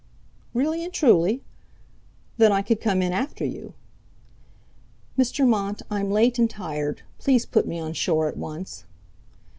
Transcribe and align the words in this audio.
"Really 0.55 0.83
and 0.83 0.91
truly? 0.91 1.43
Then 2.37 2.51
I 2.51 2.63
could 2.63 2.81
come 2.81 3.03
in 3.03 3.13
after 3.13 3.45
you." 3.45 3.75
"Mr. 5.15 5.47
Mont, 5.47 5.83
I'm 5.91 6.09
late 6.09 6.39
and 6.39 6.49
tired; 6.49 7.03
please 7.19 7.45
put 7.45 7.67
me 7.67 7.79
on 7.79 7.93
shore 7.93 8.27
at 8.27 8.35
once." 8.35 8.85